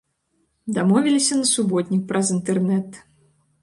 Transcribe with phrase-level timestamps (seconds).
[0.77, 2.89] Дамовіліся на суботнік праз інтэрнэт.